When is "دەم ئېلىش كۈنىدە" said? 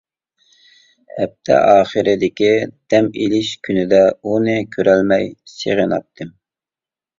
2.95-4.01